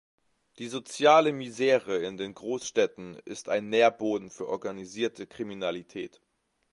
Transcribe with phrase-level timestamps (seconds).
[0.57, 6.23] Die soziale Misere in den Großstädten ist ein Nährboden für organisierte Kriminalität.